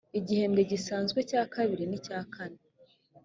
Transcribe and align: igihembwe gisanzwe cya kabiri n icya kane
igihembwe 0.19 0.61
gisanzwe 0.71 1.19
cya 1.29 1.41
kabiri 1.53 1.83
n 1.87 1.93
icya 1.97 2.19
kane 2.33 2.59